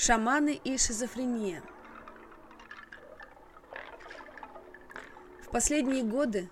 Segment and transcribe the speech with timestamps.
[0.00, 1.60] Шаманы и шизофрения.
[5.42, 6.48] В последние годы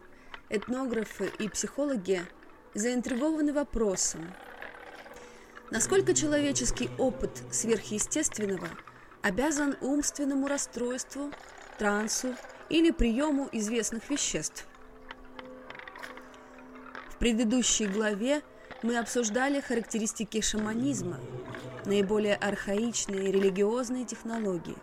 [0.48, 2.27] этнографы и психологи
[2.74, 4.34] заинтригованы вопросом,
[5.70, 8.66] насколько человеческий опыт сверхъестественного
[9.23, 11.30] обязан умственному расстройству,
[11.78, 12.34] трансу
[12.68, 14.66] или приему известных веществ.
[17.10, 18.42] В предыдущей главе
[18.82, 21.20] мы обсуждали характеристики шаманизма,
[21.86, 24.76] наиболее архаичные религиозные технологии.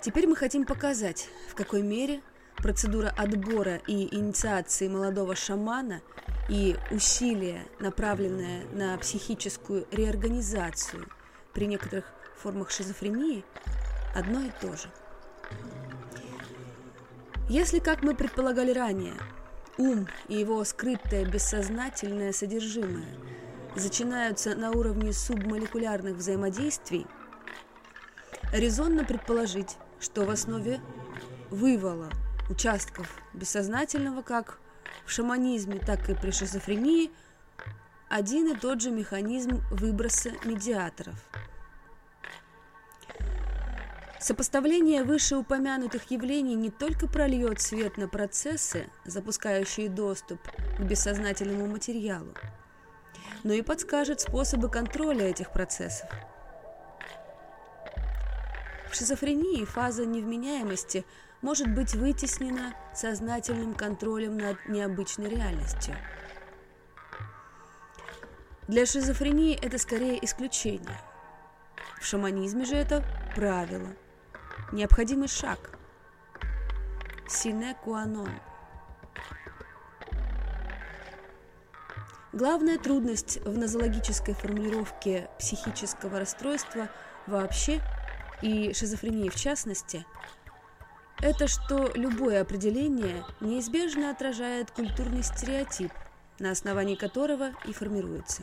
[0.00, 2.22] Теперь мы хотим показать, в какой мере
[2.56, 6.00] процедура отбора и инициации молодого шамана
[6.48, 11.06] и усилия, направленные на психическую реорганизацию
[11.52, 12.04] при некоторых
[12.36, 13.44] формах шизофрении,
[14.14, 14.88] одно и то же.
[17.48, 19.14] Если, как мы предполагали ранее,
[19.76, 23.06] ум и его скрытое бессознательное содержимое
[23.76, 27.06] начинаются на уровне субмолекулярных взаимодействий,
[28.52, 30.80] резонно предположить, что в основе
[31.50, 32.10] вывала
[32.50, 34.58] участков бессознательного как
[35.04, 37.10] в шаманизме, так и при шизофрении
[38.08, 41.16] один и тот же механизм выброса медиаторов–
[44.26, 50.40] Сопоставление вышеупомянутых явлений не только прольет свет на процессы, запускающие доступ
[50.78, 52.34] к бессознательному материалу,
[53.46, 56.10] но и подскажет способы контроля этих процессов.
[58.90, 61.06] В шизофрении фаза невменяемости
[61.40, 65.94] может быть вытеснена сознательным контролем над необычной реальностью.
[68.68, 71.00] Для шизофрении это скорее исключение.
[72.00, 73.02] В шаманизме же это
[73.34, 73.88] правило–
[74.72, 75.70] Необходимый шаг.
[77.28, 78.30] Сине куанон.
[82.36, 86.90] Главная трудность в нозологической формулировке психического расстройства
[87.26, 87.80] вообще
[88.42, 90.04] и шизофрении в частности–
[91.22, 95.90] это что любое определение неизбежно отражает культурный стереотип,
[96.38, 98.42] на основании которого и формируется.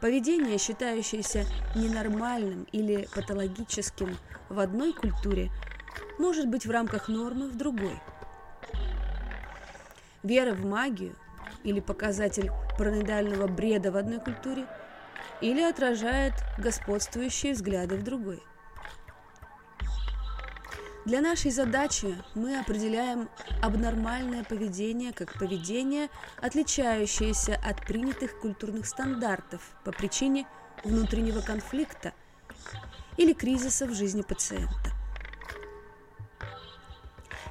[0.00, 1.44] Поведение, считающееся
[1.74, 4.16] ненормальным или патологическим
[4.48, 5.50] в одной культуре,
[6.18, 8.00] может быть в рамках нормы в другой.
[10.22, 11.14] Вера в магию
[11.64, 14.66] или показатель параноидального бреда в одной культуре
[15.40, 18.40] или отражает господствующие взгляды в другой–
[21.04, 23.28] для нашей задачи мы определяем
[23.60, 26.08] абнормальное поведение как поведение,
[26.40, 30.46] отличающееся от принятых культурных стандартов по причине
[30.82, 32.14] внутреннего конфликта
[33.18, 35.03] или кризиса в жизни пациента.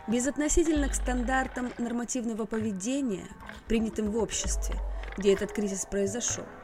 [0.07, 3.27] Безотносительно к стандартам нормативного поведения,
[3.67, 4.75] принятым в обществе,
[5.17, 6.45] где этот кризис произошел–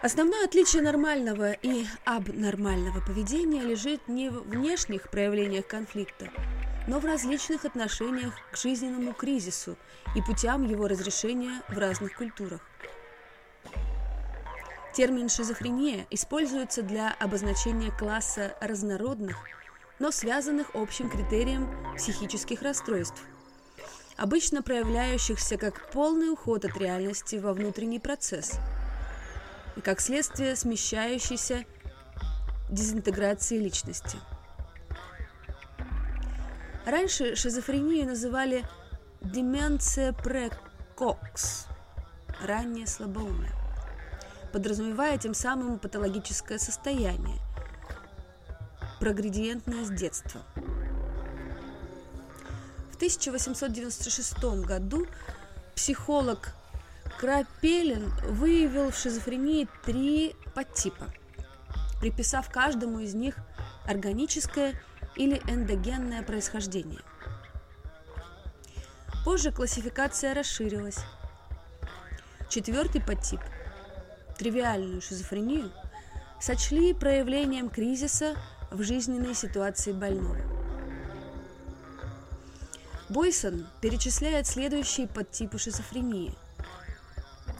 [0.00, 6.28] Основное отличие нормального и абнормального поведения лежит не в внешних проявлениях конфликта,
[6.86, 9.76] но в различных отношениях к жизненному кризису
[10.14, 12.60] и путям его разрешения в разных культурах.
[14.94, 19.36] Термин «шизофрения» используется для обозначения класса разнородных,
[19.98, 23.22] но связанных общим критерием психических расстройств,
[24.16, 28.52] обычно проявляющихся как полный уход от реальности во внутренний процесс–
[29.78, 31.64] и, как следствие, смещающейся
[32.68, 34.18] дезинтеграции личности.
[36.84, 38.64] Раньше шизофрению называли
[39.20, 41.66] деменция прекокс–
[42.44, 43.52] раннее слабоумие,
[44.52, 47.38] подразумевая тем самым патологическое состояние,
[48.98, 50.42] прогредиентное с детства.
[52.92, 55.06] В 1896 году
[55.74, 56.54] психолог
[57.18, 61.06] Крапелин выявил в шизофрении три подтипа,
[62.00, 63.36] приписав каждому из них
[63.86, 64.80] органическое
[65.16, 67.00] или эндогенное происхождение.
[69.24, 70.98] Позже классификация расширилась.
[72.48, 73.40] Четвертый подтип–
[74.38, 75.70] тривиальную шизофрению–
[76.40, 78.36] сочли проявлением кризиса
[78.70, 80.38] в жизненной ситуации больного.
[83.08, 86.34] Бойсон перечисляет следующие подтипы шизофрении–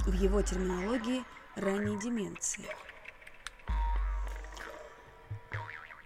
[0.09, 1.23] в его терминологии
[1.57, 2.65] ранней деменции.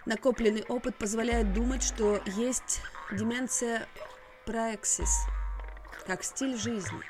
[0.06, 2.80] Накопленный опыт позволяет думать, что есть
[3.12, 3.86] деменция
[4.44, 5.08] праексис,
[6.06, 7.00] как стиль жизни,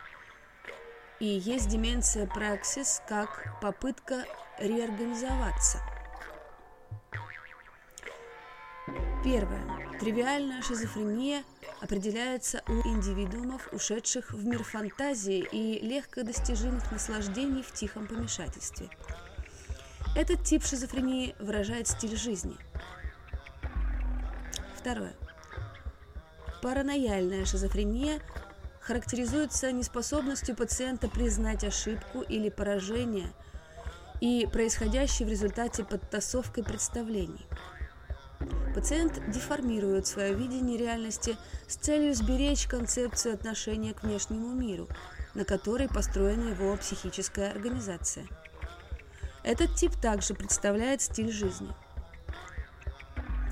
[1.19, 4.27] и есть деменция праексис, как попытка
[4.59, 5.79] реорганизоваться.
[9.25, 9.63] Первое.
[10.01, 11.45] Тривиальная шизофрения
[11.81, 18.89] определяется у индивидуумов, ушедших в мир фантазии и легкодостижимых наслаждений в тихом помешательстве.
[20.17, 22.57] Этот тип шизофрении выражает стиль жизни.
[24.77, 25.15] Второе.
[26.61, 28.21] Паранояльная шизофрения
[28.81, 33.33] характеризуется неспособностью пациента признать ошибку или поражение
[34.21, 37.47] и происходящей в результате подтасовкой представлений.
[38.75, 41.37] Пациент деформирует свое видение реальности
[41.67, 44.89] с целью сберечь концепцию отношения к внешнему миру,
[45.35, 48.27] на которой построена его психическая организация.
[49.45, 51.69] Этот тип также представляет стиль жизни.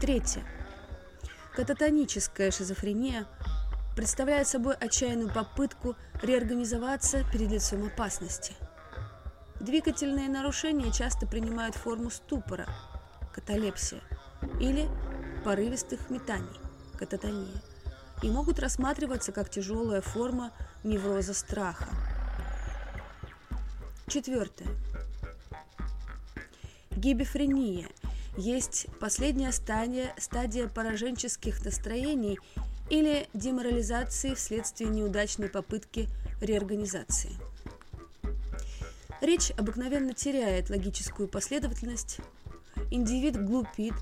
[0.01, 0.43] Третье.
[1.55, 3.27] Кататоническая шизофрения
[3.97, 8.55] представляет собой отчаянную попытку реорганизоваться перед лицом опасности.
[9.59, 12.67] Двигательные нарушения часто принимают форму ступора,
[13.35, 14.01] каталепсия,
[14.61, 14.89] или
[15.45, 16.61] порывистых метаний,
[16.99, 17.63] кататония,
[18.23, 20.53] и могут рассматриваться как тяжелая форма
[20.85, 21.89] невроза страха.
[24.07, 24.69] Четвертое.
[26.91, 27.89] Гибефрения
[28.37, 32.39] есть последняя стадия, стадия пораженческих настроений
[32.91, 36.09] или деморализации вследствие неудачной попытки
[36.41, 37.31] реорганизации.
[39.21, 42.19] Речь обыкновенно теряет логическую последовательность,
[42.91, 43.95] индивид глупит,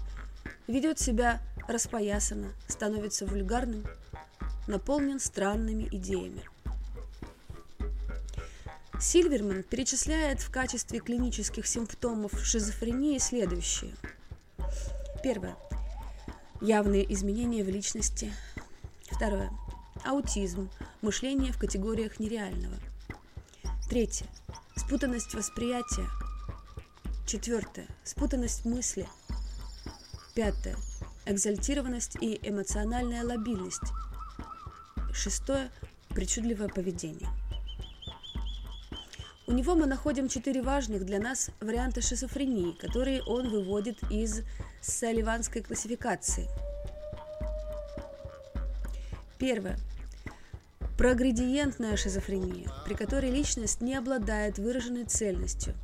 [0.66, 3.84] ведет себя распоясанно, становится вульгарным,
[4.66, 6.42] наполнен странными идеями.
[9.00, 13.94] Сильверман перечисляет в качестве клинических симптомов шизофрении следующие–
[15.22, 15.56] Первое.
[16.60, 18.32] Явные изменения в личности.
[19.10, 19.50] Второе.
[20.04, 20.70] Аутизм.
[21.02, 22.76] Мышление в категориях нереального.
[23.88, 24.26] Третье.
[24.76, 26.06] Спутанность восприятия.
[27.26, 27.86] Четвертое.
[28.04, 29.08] Спутанность мысли.
[30.38, 30.76] Пятое.
[31.26, 33.82] Экзальтированность и эмоциональная лобильность.
[35.12, 35.68] Шестое.
[36.10, 37.28] Причудливое поведение.
[39.48, 44.42] У него мы находим четыре важных для нас варианта шизофрении, которые он выводит из
[44.80, 46.46] салливанской классификации.
[49.38, 49.76] Первое.
[50.96, 55.74] Прогредиентная шизофрения, при которой личность не обладает выраженной цельностью.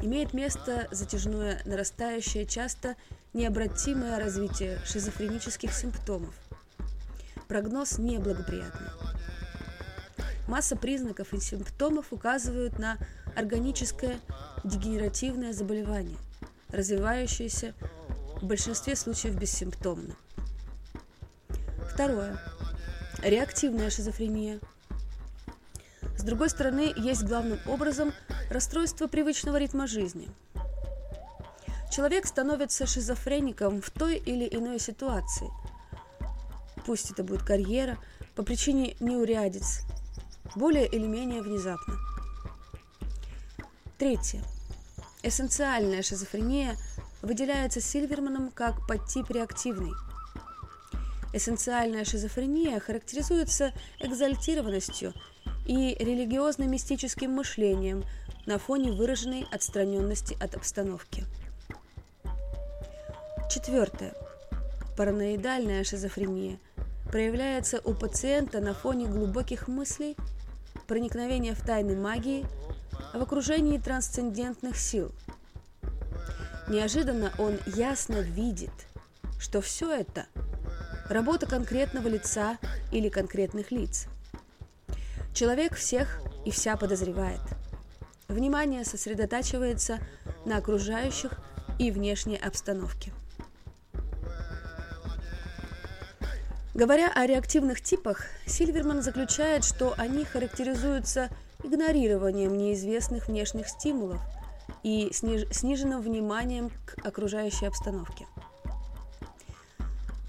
[0.00, 2.94] Имеет место затяжное, нарастающее, часто
[3.32, 6.34] необратимое развитие шизофренических симптомов.
[7.48, 8.88] Прогноз неблагоприятный.
[10.48, 12.98] Масса признаков и симптомов указывают на
[13.36, 14.18] органическое
[14.64, 16.16] дегенеративное заболевание,
[16.70, 17.74] развивающееся
[18.40, 20.16] в большинстве случаев бессимптомно.
[21.92, 22.40] Второе.
[23.22, 24.60] Реактивная шизофрения.
[26.16, 28.12] С другой стороны, есть главным образом
[28.50, 30.28] расстройство привычного ритма жизни.
[31.90, 35.50] Человек становится шизофреником в той или иной ситуации.
[36.86, 37.98] Пусть это будет карьера,
[38.36, 39.80] по причине неурядиц,
[40.54, 41.96] более или менее внезапно.
[43.98, 44.42] Третье.
[45.22, 46.76] Эссенциальная шизофрения
[47.22, 49.92] выделяется Сильверманом как подтип реактивный.
[51.32, 55.12] Эссенциальная шизофрения характеризуется экзальтированностью
[55.66, 58.04] и религиозно-мистическим мышлением
[58.46, 61.26] на фоне выраженной отстраненности от обстановки.
[63.50, 64.14] Четвертое.
[64.96, 66.60] Параноидальная шизофрения
[67.10, 70.16] проявляется у пациента на фоне глубоких мыслей
[70.86, 72.46] проникновение в тайны магии,
[73.12, 75.10] в окружении трансцендентных сил.
[76.68, 78.70] Неожиданно он ясно видит,
[79.40, 80.26] что все это–
[81.08, 82.56] работа конкретного лица
[82.92, 84.06] или конкретных лиц.
[85.34, 87.40] Человек всех и вся подозревает.
[88.28, 89.98] Внимание сосредотачивается
[90.44, 91.32] на окружающих
[91.80, 93.12] и внешней обстановке.
[96.80, 101.28] Говоря о реактивных типах, Сильверман заключает, что они характеризуются
[101.62, 104.18] игнорированием неизвестных внешних стимулов
[104.82, 108.26] и сниж сниженным вниманием к окружающей обстановке.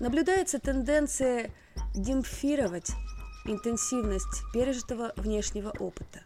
[0.01, 1.51] Наблюдается тенденция
[1.95, 2.91] демпфировать
[3.45, 6.19] интенсивность пережитого внешнего опыта.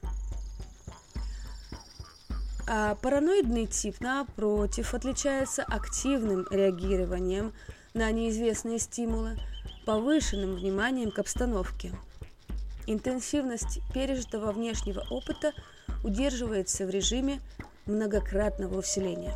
[2.68, 7.54] А параноидный тип, напротив, отличается активным реагированием
[7.94, 9.38] на неизвестные стимулы–
[9.86, 11.94] повышенным вниманием к обстановке.
[12.88, 15.54] Интенсивность пережитого внешнего опыта
[16.04, 17.40] удерживается в режиме
[17.86, 19.34] многократного усиления.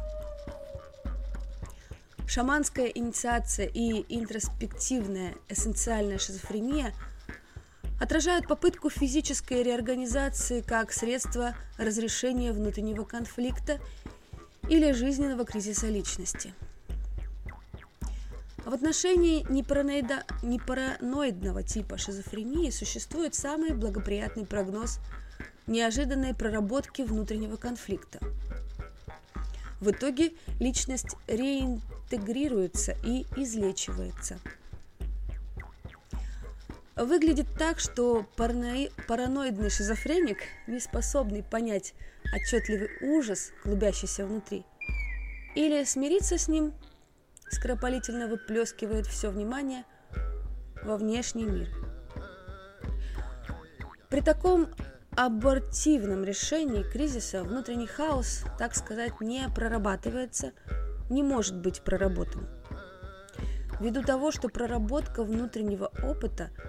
[2.28, 6.94] Шаманская инициация и интроспективная эссенциальная шизофрения
[8.00, 13.80] отражают попытку физической реорганизации как средство разрешения внутреннего конфликта
[14.70, 16.54] или жизненного кризиса личности–
[18.70, 25.00] В отношении непараноида, непараноидного типа шизофрении существует самый благоприятный прогноз
[25.66, 28.20] неожиданной проработки внутреннего конфликта.
[29.82, 34.38] В итоге личность реинтегрируется и излечивается.
[36.96, 41.96] Выглядит так, что параноидный шизофреник, не способный понять
[42.36, 44.64] отчетливый ужас, клубящийся внутри,
[45.56, 46.72] или смириться с ним,
[47.50, 49.84] скоропалительно выплескивает все внимание
[50.84, 51.70] во внешний мир.
[54.10, 54.68] При таком
[55.16, 60.52] абортивном решении кризиса внутренний хаос, так сказать, не прорабатывается,
[61.10, 62.48] не может быть проработан.
[63.80, 66.50] Ввиду того, что проработка внутреннего опыта–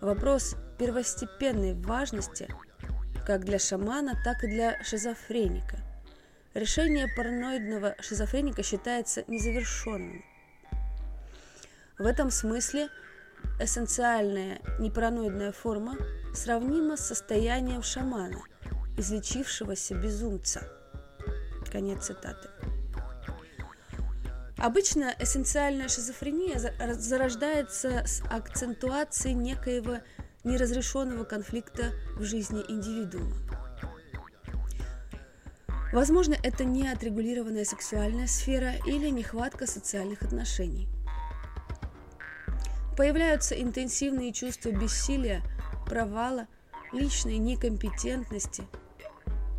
[0.00, 2.48] вопрос первостепенной важности
[3.26, 5.78] как для шамана, так и для шизофреника.
[6.56, 10.24] Решение параноидного шизофреника считается незавершенным.
[11.98, 12.88] В этом смысле
[13.60, 15.98] эссенциальная непараноидная форма
[16.32, 18.40] сравнима с состоянием шамана,
[18.96, 20.66] излечившегося безумца.
[21.70, 22.48] Конец цитаты.
[24.56, 26.58] Обычно эссенциальная шизофрения
[26.94, 29.98] зарождается с акцентуацией некоего
[30.42, 33.45] неразрешенного конфликта в жизни индивидуума.
[35.92, 40.88] Возможно, это неотрегулированная сексуальная сфера или нехватка социальных отношений.
[42.96, 45.42] Появляются интенсивные чувства бессилия,
[45.86, 46.46] провала,
[46.92, 48.64] личной некомпетентности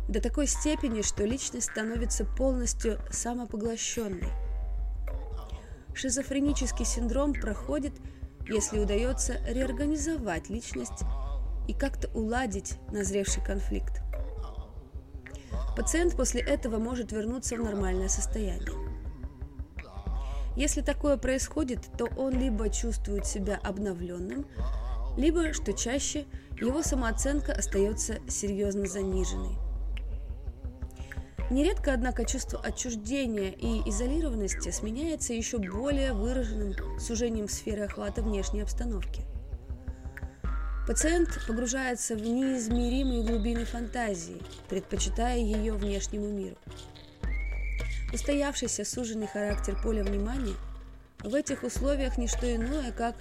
[0.08, 4.32] до такой степени, что личность становится полностью самопоглощенной.
[5.94, 7.92] Шизофренический синдром проходит–
[8.48, 11.02] если удается реорганизовать личность
[11.66, 13.97] и как-то уладить назревший конфликт.
[15.78, 18.72] Пациент после этого может вернуться в нормальное состояние.
[20.56, 24.44] Если такое происходит, то он либо чувствует себя обновленным,
[25.16, 26.24] либо, что чаще,
[26.60, 29.56] его самооценка остается серьезно заниженной.
[31.48, 39.22] Нередко, однако, чувство отчуждения и изолированности сменяется еще более выраженным сужением сферы охвата внешней обстановки.
[40.88, 44.40] Пациент погружается в неизмеримые глубины фантазии,
[44.70, 46.56] предпочитая ее внешнему миру.
[48.10, 50.54] Устоявшийся суженный характер поля внимания
[51.22, 53.16] в этих условиях не что иное, как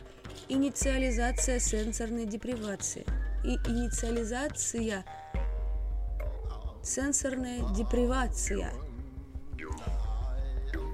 [0.47, 3.05] инициализация сенсорной депривации
[3.43, 5.03] и инициализация–
[6.83, 8.71] сенсорная депривация.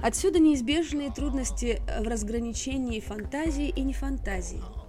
[0.02, 4.83] Отсюда неизбежные трудности в разграничении фантазии и нефантазии.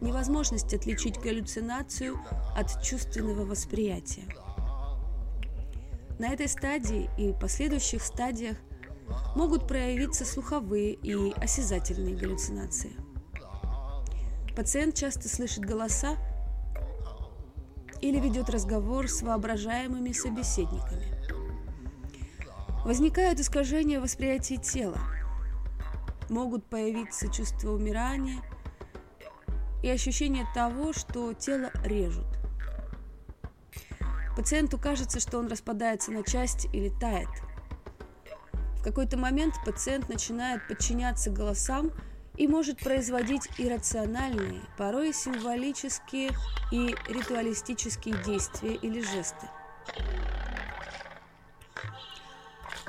[0.00, 2.18] Невозможность отличить галлюцинацию
[2.56, 4.24] от чувственного восприятия.
[6.18, 8.56] На этой стадии и последующих стадиях
[9.34, 12.92] могут проявиться слуховые и осязательные галлюцинации.
[14.54, 16.16] Пациент часто слышит голоса,
[18.00, 21.14] или ведет разговор с воображаемыми собеседниками.
[22.84, 24.98] Возникают искажения восприятия тела.
[26.28, 28.40] Могут появиться чувство умирания
[29.82, 32.26] и ощущение того, что тело режут.
[34.36, 37.28] Пациенту кажется, что он распадается на части или тает.
[38.78, 41.90] В какой-то момент пациент начинает подчиняться голосам
[42.36, 46.30] и может производить иррациональные, порой символические
[46.70, 49.48] и ритуалистические действия или жесты.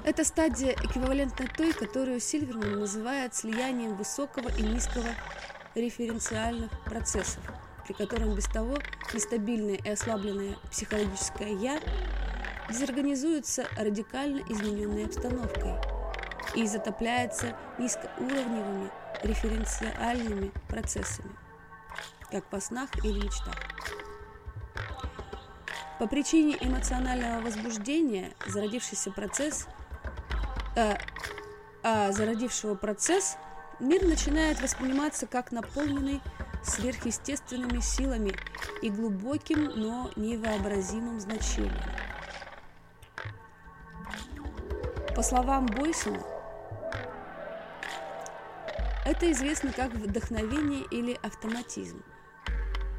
[0.04, 5.10] Эта стадия эквивалентна той, которую Сильверман называет слиянием высокого и низкого
[5.78, 7.42] референциальных процессов,
[7.86, 8.78] при котором без того
[9.14, 11.80] нестабильное и ослабленное психологическое «я»
[12.70, 15.76] дезорганизуется радикально измененной обстановкой
[16.56, 18.90] и затопляется низкоуровневыми
[19.24, 21.32] референциальными процессами,
[22.32, 23.56] как во снах или мечтах.
[26.00, 29.68] По причине эмоционального возбуждения зародившийся процесс,
[30.76, 30.96] э,
[31.84, 33.38] а зародившего процесс,
[33.80, 36.22] мир начинает восприниматься как наполненный
[36.64, 38.34] сверхъестественными силами
[38.82, 41.74] и глубоким, но невообразимым значением.
[45.16, 46.22] По словам Бойсона,
[49.06, 52.04] это известно как вдохновение или автоматизм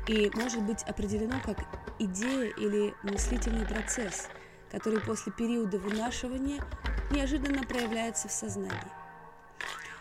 [0.09, 1.59] и может быть определено как
[1.99, 4.29] идея или мыслительный процесс,
[4.71, 6.65] который после периода вынашивания
[7.11, 8.98] неожиданно проявляется в сознании.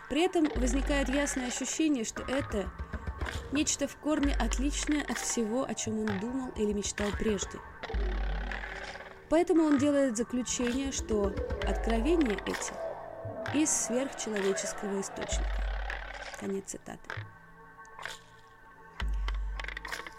[0.10, 2.70] При этом возникает ясное ощущение, что это
[3.52, 7.60] нечто в корне отличное от всего, о чем он думал или мечтал прежде.
[9.30, 11.34] Поэтому он делает заключение, что
[11.68, 15.52] откровения эти из сверхчеловеческого источника.
[16.40, 17.00] Конец цитаты.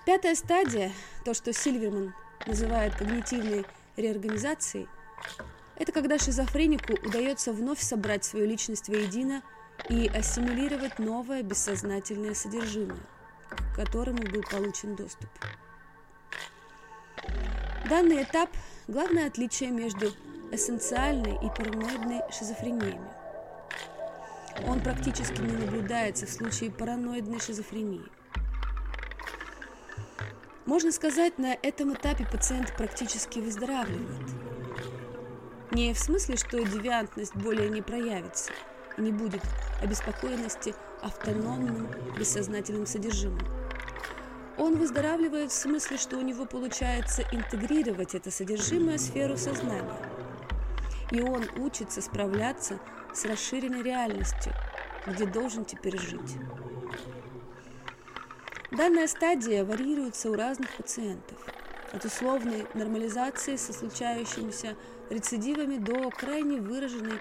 [0.04, 0.92] Пятая стадия,
[1.24, 2.14] то, что Сильверман
[2.46, 3.66] называет когнитивной
[3.96, 4.88] реорганизацией,
[5.76, 9.42] это когда шизофренику удается вновь собрать свою личность воедино
[9.88, 13.00] и ассимилировать новое бессознательное содержимое,
[13.48, 15.28] к которому был получен доступ.
[17.88, 18.50] Данный этап–
[18.88, 20.12] главное отличие между
[20.52, 23.08] эссенциальной и параноидной шизофрениями.
[24.66, 28.04] Он практически не наблюдается в случае параноидной шизофрении.
[30.66, 34.28] Можно сказать, на этом этапе пациент практически выздоравливает.
[35.70, 38.52] Не в смысле, что девиантность более не проявится
[38.98, 39.42] не будет
[39.82, 41.88] обеспокоенности автономным
[42.18, 43.46] бессознательным содержимым.
[44.56, 49.96] Он выздоравливает в смысле, что у него получается интегрировать это содержимое в сферу сознания.
[51.12, 52.80] И он учится справляться
[53.14, 54.52] с расширенной реальностью,
[55.06, 56.36] где должен теперь жить.
[58.72, 61.38] Данная стадия варьируется у разных пациентов.
[61.92, 64.76] От условной нормализации со случающимися
[65.08, 67.18] рецидивами до крайне выраженной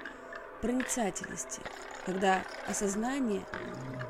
[0.62, 1.62] проницательности,
[2.06, 3.46] когда осознание,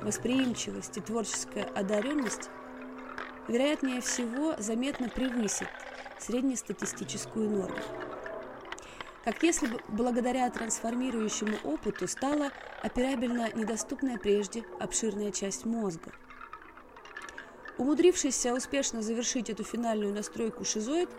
[0.01, 2.49] восприимчивость и творческая одаренность
[3.47, 5.69] вероятнее всего заметно превысит
[6.19, 7.79] среднестатистическую норму.
[9.23, 12.51] Как если бы благодаря трансформирующему опыту стала
[12.81, 16.11] операбельна недоступная прежде обширная часть мозга–
[17.77, 21.09] Умудрившийся успешно завершить эту финальную настройку шизоид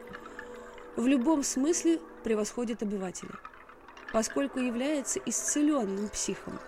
[0.97, 3.39] в любом смысле превосходит обывателя,
[4.13, 6.59] поскольку является исцеленным психом,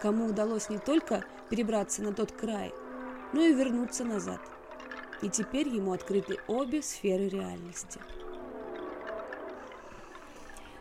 [0.00, 2.72] кому удалось не только перебраться на тот край,
[3.32, 4.40] но и вернуться назад.
[5.22, 8.00] И теперь ему открыты обе сферы реальности.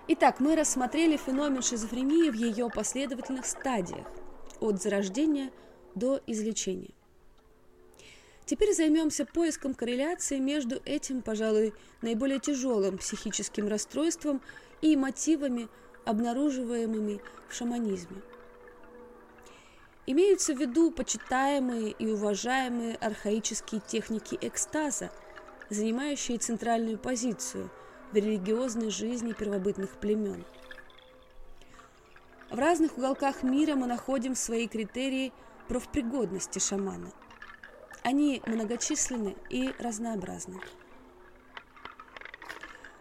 [0.07, 4.07] Итак, мы рассмотрели феномен шизофрении в ее последовательных стадиях,
[4.59, 5.51] от зарождения
[5.95, 6.91] до излечения.
[8.45, 14.41] Теперь займемся поиском корреляции между этим, пожалуй, наиболее тяжелым психическим расстройством
[14.81, 15.67] и мотивами,
[16.05, 18.21] обнаруживаемыми в шаманизме.
[20.05, 25.11] Имеются в виду почитаемые и уважаемые архаические техники экстаза,
[25.69, 27.69] занимающие центральную позицию
[28.11, 30.45] в религиозной жизни первобытных племен.
[32.49, 35.31] В разных уголках мира мы находим свои критерии
[35.67, 37.11] профпригодности шамана–
[38.03, 40.59] они многочисленны и разнообразны.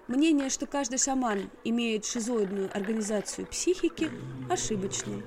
[0.09, 4.11] Мнение, что каждый шаман имеет шизоидную организацию психики,
[4.51, 5.23] ошибочно.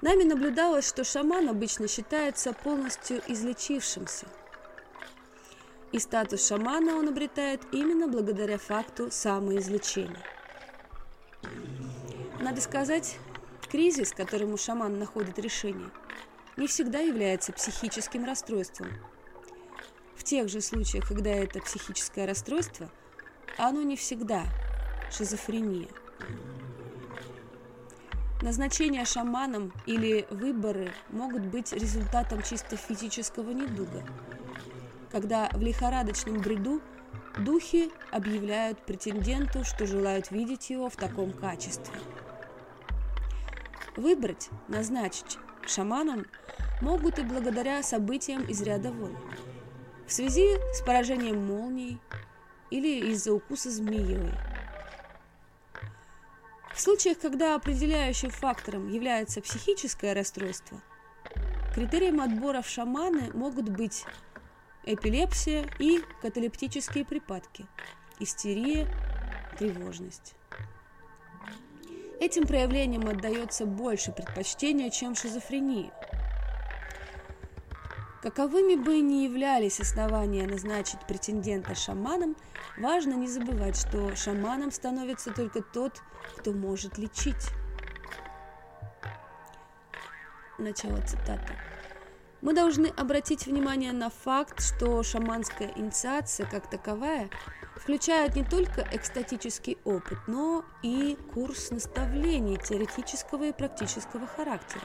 [0.00, 4.26] Нами наблюдалось, что шаман обычно считается полностью излечившимся.
[5.92, 10.24] И статус шамана он обретает именно благодаря факту самоизлечения.
[12.40, 13.18] Надо сказать,
[13.70, 15.90] кризис, которому шаман находит решение–
[16.56, 18.88] не всегда является психическим расстройством.
[20.16, 22.90] В тех же случаях, когда это психическое расстройство,
[23.58, 24.44] оно не всегда
[25.10, 25.88] шизофрения.
[28.40, 34.02] Назначение шаманом или выборы могут быть результатом чисто физического недуга,
[35.12, 36.80] когда в лихорадочном бреду
[37.38, 41.94] духи объявляют претенденту, что желают видеть его в таком качестве.
[43.96, 46.26] Выбрать, назначить шаманам
[46.80, 49.16] могут и благодаря событиям из ряда вон.
[50.12, 51.98] В связи с поражением молнией
[52.68, 54.34] или из-за укуса змеевой.
[56.74, 60.82] В случаях, когда определяющим фактором является психическое расстройство,
[61.74, 64.04] критерием отбора в шаманы могут быть
[64.84, 67.64] эпилепсия и каталептические припадки,
[68.20, 68.86] истерия,
[69.58, 70.34] тревожность.
[72.20, 75.90] Этим проявлениям отдается больше предпочтения, чем шизофрении.
[78.22, 82.36] Каковыми бы ни являлись основания назначить претендента шаманом,
[82.78, 86.00] важно не забывать, что шаманом становится только тот,
[86.36, 87.48] кто может лечить.
[90.58, 91.52] Начало цитаты.
[92.42, 97.28] Мы должны обратить внимание на факт, что шаманская инициация как таковая–
[97.82, 104.82] включают не только экстатический опыт, но и курс наставлений теоретического и практического характера.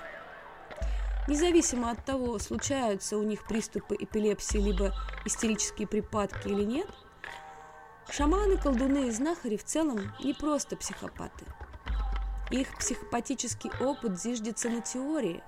[1.27, 4.93] Независимо от того, случаются у них приступы эпилепсии либо
[5.25, 6.87] истерические припадки или нет,
[8.09, 11.45] шаманы, колдуны и знахари в целом не просто психопаты.
[12.49, 15.43] Их психопатический опыт зиждется на теории.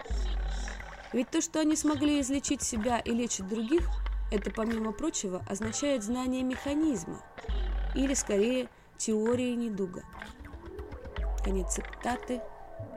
[1.14, 3.88] Ведь то, что они смогли излечить себя и лечить других–
[4.32, 7.24] это, помимо прочего, означает знание механизма,
[7.96, 10.04] или, скорее, теории недуга.
[11.44, 12.42] Конец цитаты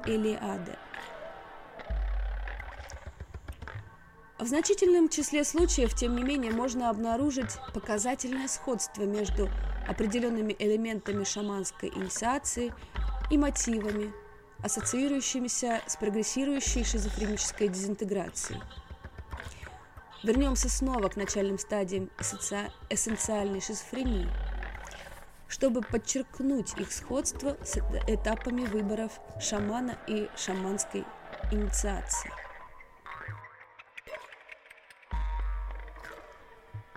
[0.04, 0.76] Элиады.
[4.38, 9.48] В значительном числе случаев, тем не менее, можно обнаружить показательное сходство между
[9.86, 12.74] определенными элементами шаманской инициации
[13.30, 14.12] и мотивами,
[14.62, 18.60] ассоциирующимися с прогрессирующей шизофренической дезинтеграцией.
[20.22, 24.28] Вернемся снова к начальным стадиям эссенциальной шизофрении,
[25.48, 31.04] чтобы подчеркнуть их сходство с этапами выборов шамана и шаманской
[31.50, 32.30] инициации.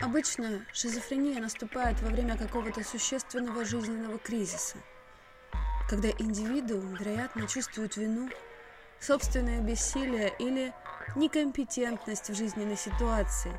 [0.06, 4.78] Обычно шизофрения наступает во время какого-то существенного жизненного кризиса,
[5.90, 8.30] когда индивидуум, вероятно, чувствует вину,
[9.00, 10.76] собственное бессилие или
[11.16, 13.52] некомпетентность в жизненной ситуации,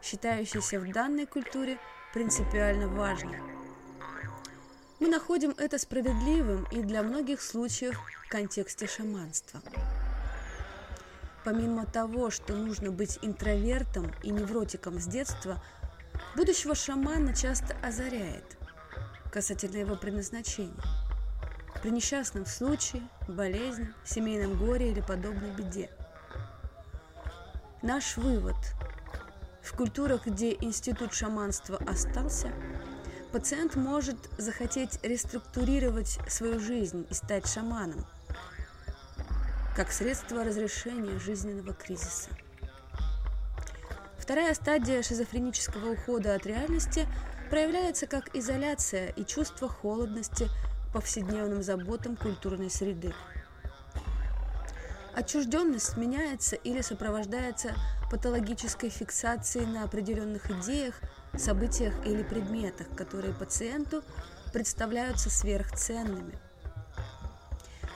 [0.00, 1.78] считающейся в данной культуре
[2.14, 3.40] принципиально важной.
[5.00, 9.60] Мы находим это справедливым и для многих случаев в контексте шаманства.
[11.44, 15.62] Помимо того, что нужно быть интровертом и невротиком с детства,
[16.36, 18.44] будущего шамана часто озаряет
[19.32, 20.76] касательно его предназначения.
[21.82, 25.90] При несчастном случае, болезни, семейном горе или подобной беде.
[27.80, 28.56] Наш вывод.
[29.62, 32.52] В культурах, где институт шаманства остался,
[33.32, 38.06] пациент может захотеть реструктурировать свою жизнь и стать шаманом–
[39.74, 42.28] как средство разрешения жизненного кризиса.
[44.18, 47.06] Вторая стадия шизофренического ухода от реальности
[47.50, 50.48] проявляется как изоляция и чувство холодности
[50.92, 53.14] повседневным заботам культурной среды.
[55.14, 57.74] Отчужденность меняется или сопровождается
[58.10, 61.00] патологической фиксацией на определенных идеях,
[61.36, 64.02] событиях или предметах, которые пациенту
[64.52, 66.38] представляются сверхценными–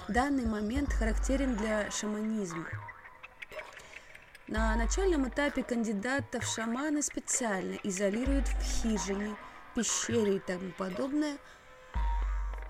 [0.09, 2.69] Данный момент характерен для шаманизма.
[4.47, 9.35] На начальном этапе кандидатов шаманы специально изолируют в хижине,
[9.75, 11.39] пещере и тому подобное.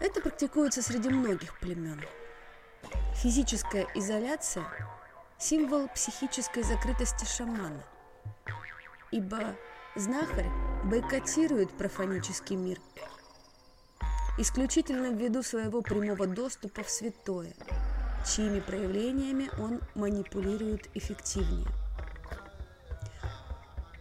[0.00, 2.00] Это практикуется среди многих племен.
[3.16, 4.64] Физическая изоляция–
[5.38, 7.84] символ психической закрытости шамана,
[9.10, 9.54] ибо
[9.94, 10.50] знахарь
[10.84, 12.78] бойкотирует профанический мир–
[14.38, 17.54] исключительно ввиду своего прямого доступа в святое,
[18.26, 21.66] чьими проявлениями он манипулирует эффективнее.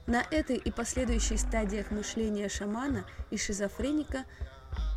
[0.08, 4.26] На этой и последующей стадиях мышления шамана и шизофреника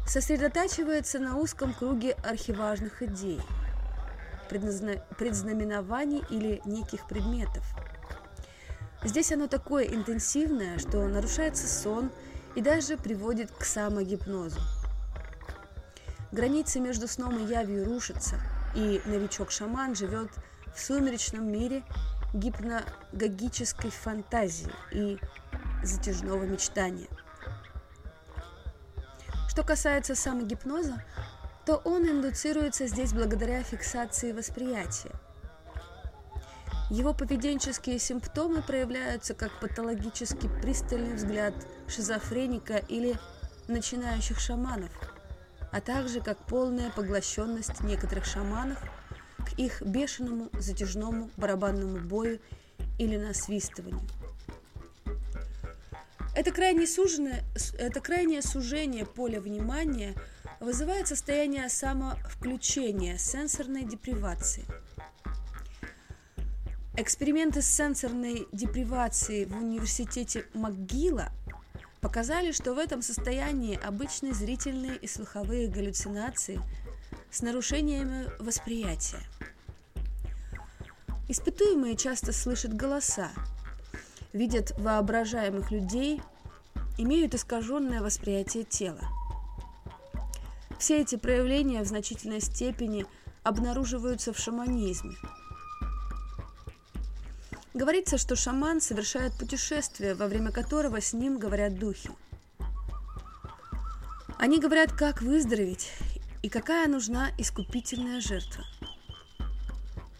[0.06, 3.40] сосредотачивается на узком круге архиважных идей,
[4.50, 5.02] предназна...
[5.16, 7.64] предзнаменований или неких предметов.
[9.02, 12.10] Здесь оно такое интенсивное, что нарушается сон
[12.54, 14.60] и даже приводит к самогипнозу.
[16.30, 18.36] Границы между сном и явью рушатся,
[18.74, 20.30] и новичок-шаман живет
[20.74, 21.82] в сумеречном мире
[22.34, 25.18] гипногогической фантазии и
[25.82, 27.08] затяжного мечтания.
[29.48, 31.02] Что касается самогипноза,
[31.64, 35.12] то он индуцируется здесь благодаря фиксации восприятия.
[36.90, 41.54] Его поведенческие симптомы проявляются как патологически пристальный взгляд
[41.86, 43.18] шизофреника или
[43.66, 44.90] начинающих шаманов–
[45.78, 48.78] а также как полная поглощенность некоторых шаманов
[49.38, 52.40] к их бешеному затяжному барабанному бою
[52.98, 54.00] или насвистыванию.
[56.34, 57.44] Это крайнее, суженное,
[57.78, 60.16] это крайнее сужение поля внимания
[60.58, 64.64] вызывает состояние самовключения, сенсорной депривации.
[66.96, 71.28] Эксперименты с сенсорной депривацией в университете МcGill
[72.00, 76.60] показали, что в этом состоянии обычные зрительные и слуховые галлюцинации
[77.30, 79.22] с нарушениями восприятия.
[81.28, 83.30] Испытуемые часто слышат голоса,
[84.32, 86.22] видят воображаемых людей,
[86.96, 89.02] имеют искаженное восприятие тела.
[90.78, 93.04] Все эти проявления в значительной степени
[93.42, 95.14] обнаруживаются в шаманизме–
[97.78, 102.10] Говорится, что шаман совершает путешествие, во время которого с ним говорят духи.
[104.36, 105.92] Они говорят, как выздороветь
[106.42, 108.64] и какая нужна искупительная жертва.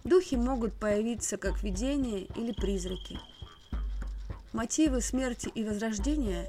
[0.05, 3.19] Духи могут появиться как видения или призраки.
[4.53, 6.47] Мотивы смерти и возрождения,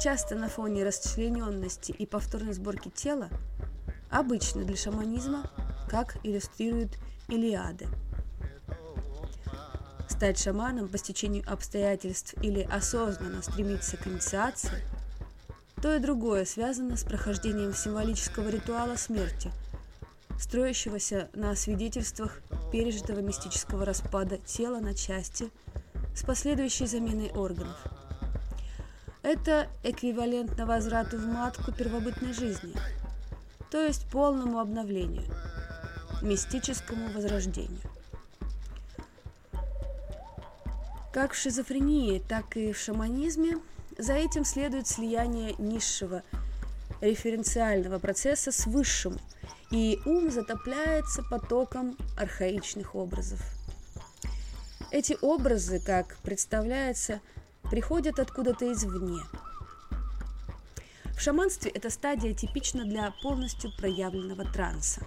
[0.00, 3.28] часто на фоне расчлененности и повторной сборки тела,
[4.08, 5.50] обычны для шаманизма,
[5.90, 6.96] как иллюстрирует
[7.26, 7.88] Илиады
[10.18, 14.82] стать шаманом по стечению обстоятельств или осознанно стремиться к инициации,
[15.80, 19.52] то и другое связано с прохождением символического ритуала смерти,
[20.36, 22.40] строящегося на свидетельствах
[22.72, 25.52] пережитого мистического распада тела на части
[26.16, 27.76] с последующей заменой органов.
[29.22, 32.74] Это эквивалентно возврату в матку первобытной жизни,
[33.70, 35.32] то есть полному обновлению,
[36.22, 37.87] мистическому возрождению.
[41.18, 43.58] Как в шизофрении, так и в шаманизме
[43.98, 46.22] за этим следует слияние низшего
[47.00, 49.18] референциального процесса с высшим,
[49.72, 53.40] и ум затопляется потоком архаичных образов.
[54.92, 57.20] Эти образы, как представляется,
[57.64, 59.20] приходят откуда-то извне.
[61.16, 65.04] В шаманстве эта стадия типична для полностью проявленного транса.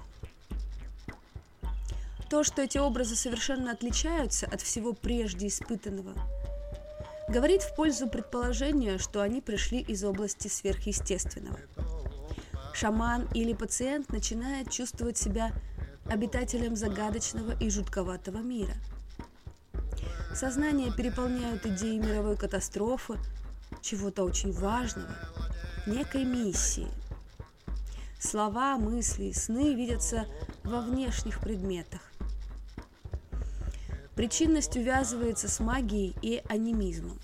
[2.31, 6.13] То, что эти образы совершенно отличаются от всего прежде испытанного,
[7.29, 11.59] говорит в пользу предположения, что они пришли из области сверхъестественного.
[12.73, 15.51] Шаман или пациент начинает чувствовать себя
[16.09, 18.73] обитателем загадочного и жутковатого мира–
[20.33, 23.19] Сознание переполняют идеи мировой катастрофы,
[23.81, 25.13] чего-то очень важного,
[25.85, 26.87] некой миссии.
[28.17, 30.25] Слова, мысли, сны видятся
[30.63, 32.10] во внешних предметах.
[34.21, 37.19] Причинность увязывается с магией и анимизмом.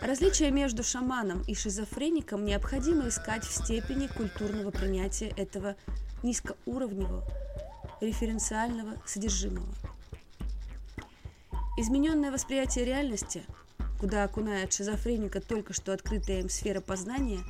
[0.00, 5.74] Различие между шаманом и шизофреником необходимо искать в степени культурного принятия этого
[6.22, 7.24] низкоуровневого
[8.00, 9.74] референциального содержимого.
[11.76, 13.42] Измененное восприятие реальности,
[13.98, 17.40] куда окунает шизофреника только что открытая им сфера познания,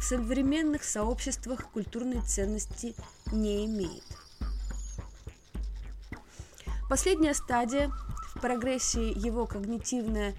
[0.00, 2.96] в современных сообществах культурной ценности
[3.30, 4.02] не имеет.
[6.88, 7.90] Последняя стадия
[8.34, 10.34] в прогрессии его когнитивная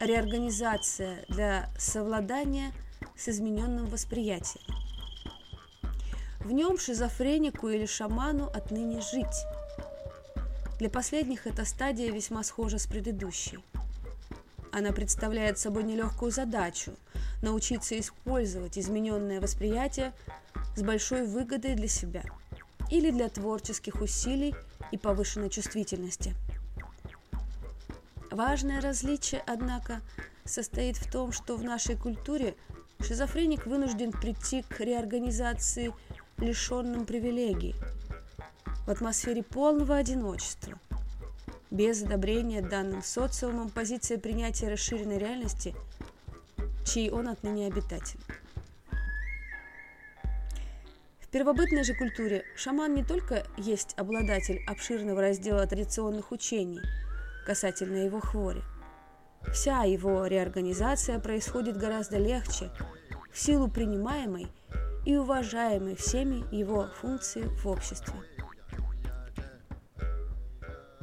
[0.00, 2.72] реорганизация для совладания
[3.16, 4.64] с измененным восприятием.
[6.40, 9.26] В нем шизофренику или шаману отныне жить–
[10.80, 13.58] для последних эта стадия весьма схожа с предыдущей.
[14.72, 16.92] Она представляет собой нелегкую задачу–
[17.42, 20.14] научиться использовать измененное восприятие
[20.76, 22.22] с большой выгодой для себя
[22.90, 24.54] или для творческих усилий
[24.90, 26.34] и повышенной чувствительности.
[28.30, 30.00] Важное различие, однако,
[30.44, 32.54] состоит в том, что в нашей культуре
[33.00, 35.92] шизофреник вынужден прийти к реорганизации
[36.38, 37.74] лишенным привилегий–
[38.86, 40.76] в атмосфере полного одиночества.
[41.70, 45.76] Без одобрения данным социумом позиция принятия расширенной реальности,
[46.84, 48.18] чьей он отныне обитатель.
[51.32, 56.80] Первобытной же культуре шаман не только есть обладатель обширного раздела традиционных учений
[57.46, 58.62] касательно его хвори.
[59.52, 62.70] Вся его реорганизация происходит гораздо легче
[63.32, 64.48] в силу принимаемой
[65.06, 68.14] и уважаемой всеми его функции в обществе.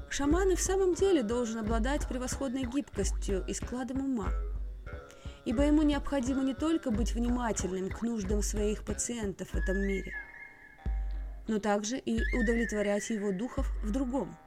[0.10, 4.30] Шаман и в самом деле должен обладать превосходной гибкостью и складом ума,
[5.48, 10.12] ибо ему необходимо не только быть внимательным к нуждам своих пациентов в этом мире,
[11.48, 14.38] но также и удовлетворять его духов в другом.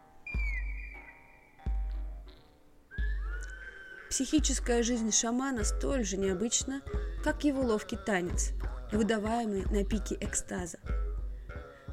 [4.10, 6.82] Психическая жизнь шамана столь же необычна,
[7.24, 8.50] как его ловкий танец,
[8.92, 10.78] выдаваемый на пике экстаза.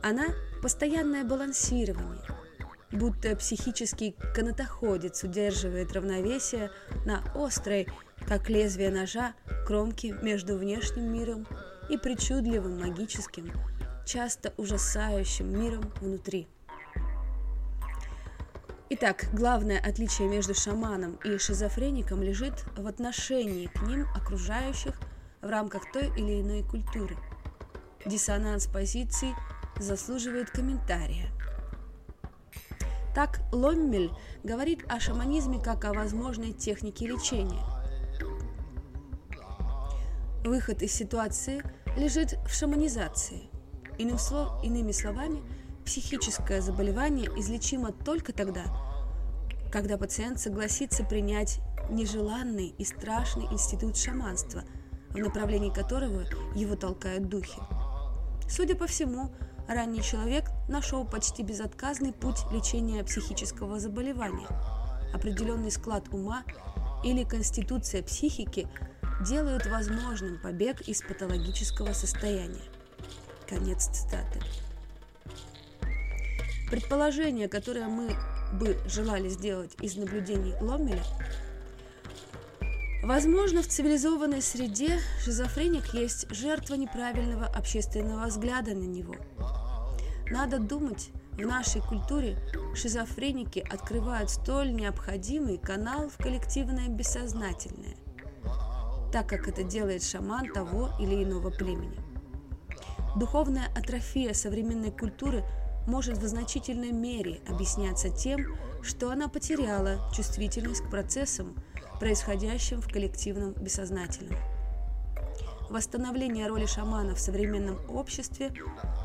[0.04, 0.26] Она–
[0.62, 2.26] постоянное балансирование–
[2.92, 6.72] будто психический канатоходец удерживает равновесие
[7.06, 7.88] на острой,
[8.26, 9.34] как лезвие ножа,
[9.66, 11.48] кромке между внешним миром
[11.90, 13.52] и причудливым магическим,
[14.06, 16.48] часто ужасающим миром внутри.
[18.90, 24.98] Итак, главное отличие между шаманом и шизофреником лежит в отношении к ним окружающих
[25.42, 27.18] в рамках той или иной культуры.
[28.06, 29.34] Диссонанс позиций
[29.78, 31.30] заслуживает комментария–
[33.18, 34.12] так Ломмель
[34.44, 37.64] говорит о шаманизме как о возможной технике лечения.
[40.48, 41.62] Выход из ситуации
[41.98, 43.50] лежит в шаманизации.
[43.98, 45.44] Иным слов, иными словами,
[45.84, 48.64] психическое заболевание излечимо только тогда,
[49.74, 54.64] когда пациент согласится принять нежеланный и страшный институт шаманства,
[55.10, 56.24] в направлении которого
[56.56, 57.60] его толкают духи.
[58.48, 59.34] Судя по всему,
[59.68, 64.48] ранний человек нашел почти безотказный путь лечения психического заболевания.
[65.14, 66.46] Определенный склад ума
[67.04, 68.70] или конституция психики
[69.22, 72.64] делают возможным побег из патологического состояния.
[73.48, 74.40] Конец цитаты.
[76.70, 78.10] Предположение, которое мы
[78.54, 81.04] бы желали сделать из наблюдений Ломмеля,
[83.04, 89.16] Возможно, в цивилизованной среде шизофреник есть жертва неправильного общественного взгляда на него–
[90.30, 92.36] надо думать, В нашей культуре
[92.74, 97.96] шизофреники открывают столь необходимый канал в коллективное бессознательное,
[99.12, 101.98] так как это делает шаман того или иного племени.
[103.16, 105.44] Духовная атрофия современной культуры
[105.88, 111.56] может в значительной мере объясняться тем, что она потеряла чувствительность к процессам,
[112.00, 114.38] происходящим в коллективном бессознательном.
[115.70, 118.54] Восстановление роли шамана в современном обществе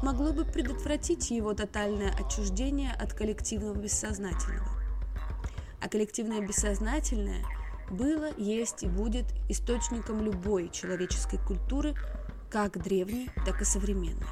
[0.03, 4.69] могло бы предотвратить его тотальное отчуждение от коллективного бессознательного.
[5.81, 7.45] А коллективное бессознательное
[7.92, 11.94] было, есть и будет источником любой человеческой культуры,
[12.50, 14.26] как древней, так и современной.